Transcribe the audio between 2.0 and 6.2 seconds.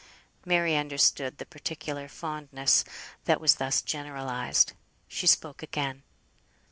fondness that was thus generalised. She spoke again.